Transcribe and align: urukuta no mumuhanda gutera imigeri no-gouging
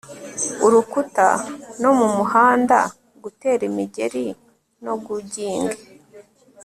urukuta 0.65 1.27
no 1.81 1.91
mumuhanda 1.97 2.77
gutera 3.23 3.61
imigeri 3.69 4.25
no-gouging 4.83 5.65